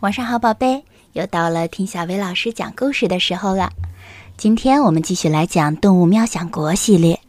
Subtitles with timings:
[0.00, 0.82] 晚上好，宝贝，
[1.12, 3.70] 又到了听小薇老师讲故事的时候了。
[4.38, 7.20] 今天我们继续来讲《动物妙想国》系列。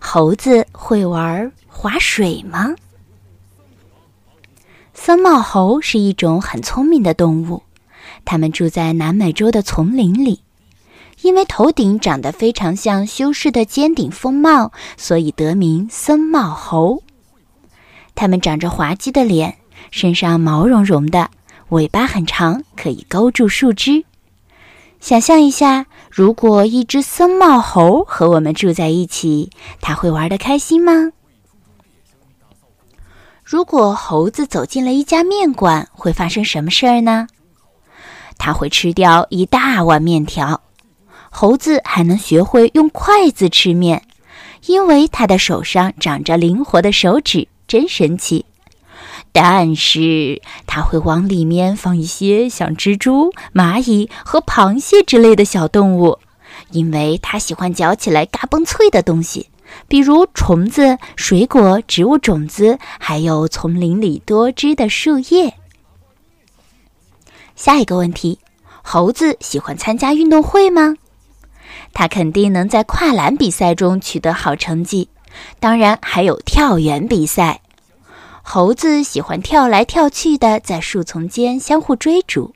[0.00, 2.74] 猴子会玩划水吗？
[4.94, 7.62] 僧帽猴是一种很聪明的动物，
[8.24, 10.40] 它们住在南美洲的丛林里。
[11.20, 17.02] 因为头顶长得非常像修士的尖顶风帽，所以得名僧帽猴。
[18.14, 19.58] 它们长着滑稽的脸，
[19.90, 21.28] 身上毛茸茸的。
[21.70, 24.04] 尾巴很长，可以勾住树枝。
[25.00, 31.12] 想象一下，如果一只僧帽猴和我们住在一起，它会玩得开心吗？
[33.42, 37.26] 如果猴子走进了一家面馆，会发生什么事儿呢？
[38.38, 40.62] 它会吃掉一大碗面条。
[41.30, 44.02] 猴子还能学会用筷子吃面，
[44.66, 48.46] 因为它的手上长着灵活的手指，真神奇。
[49.36, 56.20] 但是它会往里面放一些像蜘蛛、蚂蚁和螃蟹之类的小动物，
[56.70, 59.50] 因为它喜欢嚼起来嘎嘣脆的东西，
[59.88, 65.54] 比如虫子、水果、植物种子，还有丛林里多汁的树叶。
[67.56, 68.38] 下一个问题：
[68.82, 70.94] 猴子喜欢参加运动会吗？
[71.92, 75.08] 它肯定能在跨栏比赛中取得好成绩，
[75.58, 77.62] 当然还有跳远比赛。
[78.46, 82.54] 猴子喜欢跳来跳去的，在树丛间相互追逐。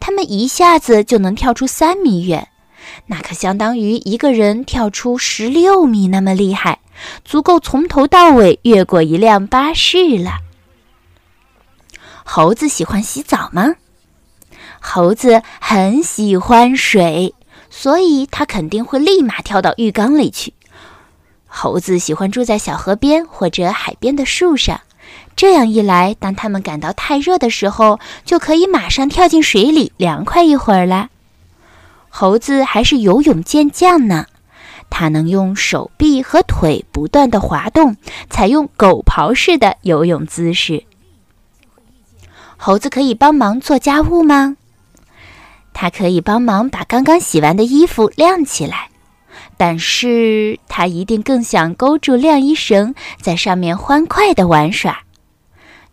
[0.00, 2.48] 它们一下子就能跳出三米远，
[3.06, 6.80] 那可相当于一个人跳出十六米那么厉害，
[7.24, 10.38] 足够从头到尾越过一辆巴士了。
[12.24, 13.76] 猴子喜欢洗澡吗？
[14.80, 17.32] 猴子很喜欢水，
[17.70, 20.52] 所以它肯定会立马跳到浴缸里去。
[21.46, 24.80] 猴子喜欢住在小河边或者海边的树上。
[25.38, 31.10] 这样一来，当他们感到太热的时候，就可以马上跳进水里凉快一会儿了。
[32.08, 34.26] 猴子还是游泳健将呢，
[34.90, 37.96] 它能用手臂和腿不断的滑动，
[38.28, 40.82] 采用狗刨式的游泳姿势。
[42.56, 44.56] 猴子可以帮忙做家务吗？
[45.72, 48.90] 它可以帮忙把刚刚洗完的衣服晾起来，
[49.56, 55.04] 但是它一定更想勾住晾衣绳，在上面欢快的玩耍。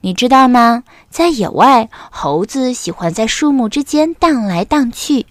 [0.06, 0.84] 你知道吗？
[1.10, 5.26] 在野外，猴子喜欢在树木之间荡来荡去，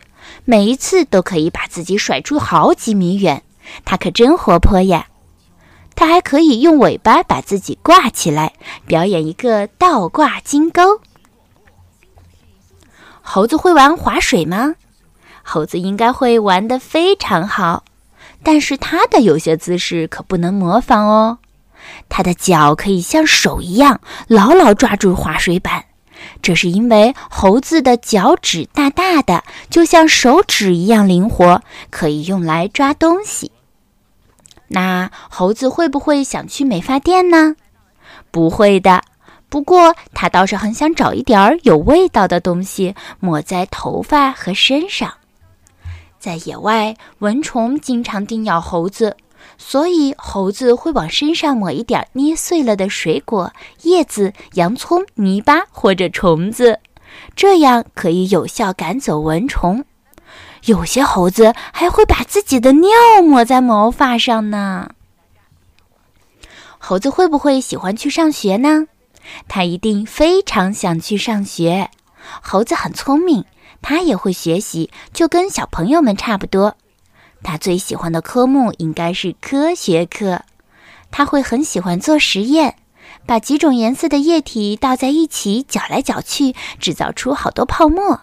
[0.45, 3.45] 每一次都可以把自己甩出好几米远。
[3.85, 5.07] 它可真活泼呀！
[5.95, 11.01] 它还可以用尾巴把自己挂起来，表演一个倒挂金钩。
[13.23, 14.75] 猴子会玩划水吗？
[15.45, 17.85] 猴子应该会玩得非常好，
[18.43, 21.39] 但是它的有些姿势可不能模仿哦。
[22.09, 25.85] 它的脚可以像手一样牢牢抓住滑水板，
[26.43, 33.53] 这是因为猴子的脚趾大大的，就像手指一样灵活，可以用来抓东西。
[34.69, 37.57] 那猴子会不会想去美发店呢？
[38.31, 39.03] 不会的，
[39.49, 45.13] 不过它倒是很想找一点儿有味道的东西抹在头发和身上。
[46.19, 49.17] 在野外，蚊虫经常叮咬猴子。
[49.59, 56.81] 所以，猴子会往身上抹一点捏碎了的水果、叶子、洋葱、泥巴或者虫子，
[57.37, 59.85] 这样可以有效赶走蚊虫。
[60.67, 62.91] 有些猴子还会把自己的尿
[63.23, 64.91] 抹在毛发上呢。
[66.79, 68.87] 猴子会不会喜欢去上学呢？
[69.49, 71.91] 它一定非常想去上学。
[72.43, 73.45] 猴子很聪明，
[73.81, 76.77] 它也会学习，就跟小朋友们差不多。
[77.45, 80.43] 他最喜欢的科目应该是科学课，
[81.13, 82.77] 他会很喜欢做实验，
[83.27, 88.23] 把几种颜色的液体倒在一起搅来搅去，制造出好多泡沫。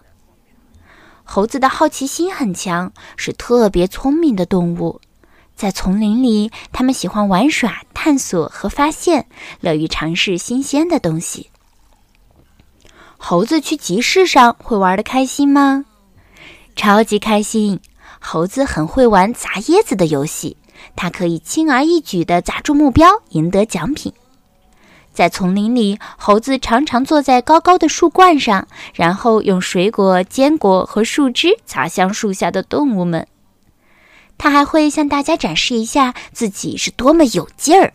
[1.24, 5.00] 猴子的好奇心很强，是特别聪明的动物。
[5.54, 9.26] 在丛林里，他们喜欢玩耍、探索和发现，
[9.60, 11.50] 乐于尝试新鲜的东西。
[13.16, 15.84] 猴子去集市上会玩得开心吗？
[16.74, 17.78] 超级开心！
[18.24, 20.56] 猴子很会玩砸椰子的游戏，
[20.94, 24.12] 它可以轻而易举地砸中目标，赢得奖品。
[25.12, 33.26] 在丛林里，猴子常常坐在高高的树冠上，然后用水果、坚果和树枝砸向树下的动物们。
[34.38, 37.92] 它还会向大家展示一下自己是多么有劲儿。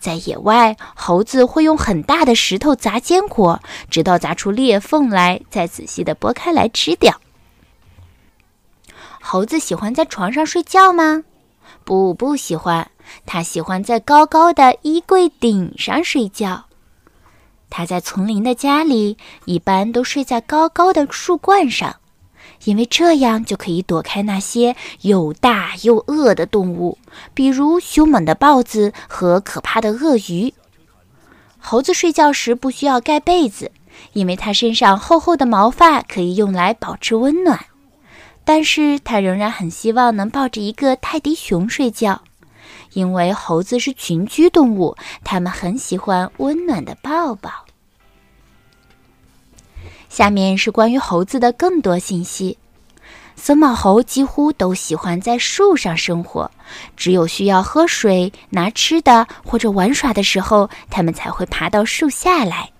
[0.00, 7.20] 在野外，猴子会用很大的石头砸坚果，直到砸出裂缝来，再仔细地剥开来吃掉。
[9.20, 11.22] 猴子喜欢在床上睡觉吗？
[11.84, 12.90] 不，不喜欢。
[13.26, 16.64] 它喜欢在高高的衣柜顶上睡觉。
[17.68, 21.96] 它在丛林的家里一般都睡在高高的树冠上，
[22.64, 26.98] 因为这样就可以躲开那些又大又饿的动物，
[27.34, 30.52] 比如凶猛的豹子和可怕的鳄鱼。
[31.58, 33.70] 猴子睡觉时不需要盖被子，
[34.14, 37.66] 因为它身上厚厚的毛发可以用来保持温暖。
[38.44, 42.22] 但是他仍然很希望能抱着一个泰迪熊睡觉，
[42.94, 47.50] 因为猴子是群居动物，它们很喜欢温暖的抱抱。
[50.08, 52.58] 下面是关于猴子的更多信息。
[53.36, 56.50] 森马猴几乎都喜欢在树上生活，
[56.96, 62.70] 只有需要喝水、拿吃的或者玩耍的时候，它们才会爬到树下来。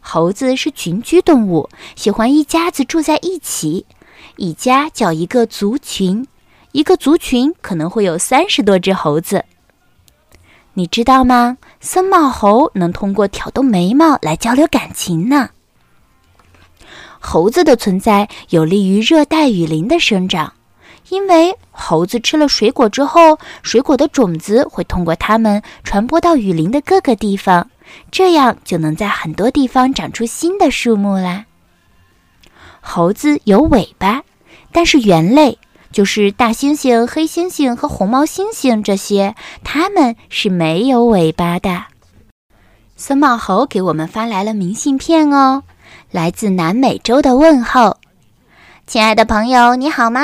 [0.00, 3.86] 猴子是群居动物，喜欢一家子住在一起，
[4.36, 6.26] 一家叫一个族群，
[6.72, 9.44] 一个族群可能会有三十多只猴子。
[10.74, 11.56] 你知道吗？
[11.80, 15.48] 森茂猴能通过挑动眉毛来交流感情呢。
[17.18, 20.52] 猴子的存在有利于热带雨林的生长，
[21.08, 27.70] 因为猴子吃了水果之后，水果的种子会通过它们传播到雨林的各个地方，
[28.10, 31.46] 这样就能在很多地方长出新的树木啦。
[32.88, 34.22] 猴子有尾巴，
[34.70, 35.58] 但是猿类，
[35.90, 39.34] 就是大猩猩、黑猩猩和红毛猩猩这些，
[39.64, 41.84] 它们是没有尾巴的。
[42.94, 45.64] 森茂猴给我们发来了明信片哦。
[46.12, 47.98] 来自南美洲的问候，
[48.86, 50.20] 亲爱的朋友，你好吗？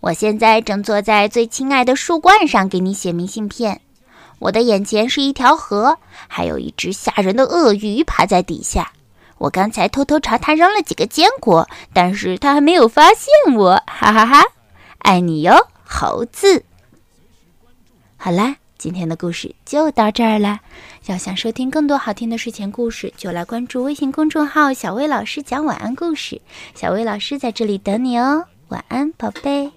[0.00, 3.80] 我现在正坐在最亲爱的树冠上给你写明信片。
[4.38, 5.96] 我的眼前是一条河，
[6.28, 8.92] 还有一只吓人的鳄鱼趴在底下。
[9.38, 14.42] 我刚才偷偷朝他扔了几个坚果，但是他还没有发现我，哈哈哈！
[14.98, 16.64] 爱你哟，猴子。
[18.16, 18.56] 好啦。
[18.76, 20.60] 今天的故事就到这儿了。
[21.06, 26.42] 要想收听更多好听的睡前故事，就来关注微信公众号“小薇老师讲晚安故事”。
[26.74, 29.72] 小薇老师在这里等你哦，晚安，宝贝。